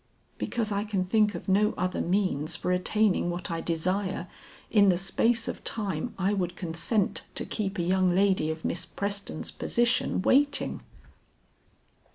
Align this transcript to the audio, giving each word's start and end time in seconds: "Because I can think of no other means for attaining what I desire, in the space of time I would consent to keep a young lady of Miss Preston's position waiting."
"Because 0.39 0.71
I 0.71 0.83
can 0.83 1.05
think 1.05 1.35
of 1.35 1.47
no 1.47 1.75
other 1.77 2.01
means 2.01 2.55
for 2.55 2.71
attaining 2.71 3.29
what 3.29 3.51
I 3.51 3.61
desire, 3.61 4.27
in 4.71 4.89
the 4.89 4.97
space 4.97 5.47
of 5.47 5.63
time 5.63 6.15
I 6.17 6.33
would 6.33 6.55
consent 6.55 7.25
to 7.35 7.45
keep 7.45 7.77
a 7.77 7.83
young 7.83 8.15
lady 8.15 8.49
of 8.49 8.65
Miss 8.65 8.83
Preston's 8.83 9.51
position 9.51 10.23
waiting." 10.23 10.81